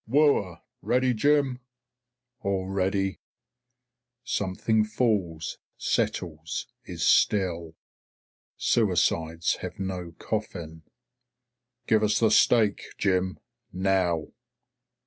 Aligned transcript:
"Whoa! 0.07 0.57
Ready, 0.81 1.13
Jim?" 1.13 1.59
"All 2.39 2.65
ready." 2.65 3.19
Something 4.23 4.83
falls, 4.83 5.59
settles, 5.77 6.65
is 6.85 7.05
still. 7.05 7.75
Suicides 8.57 9.57
have 9.57 9.77
no 9.77 10.13
coffin. 10.17 10.81
"Give 11.85 12.01
us 12.01 12.19
the 12.19 12.31
stake, 12.31 12.85
Jim. 12.97 13.37
Now." 13.71 14.29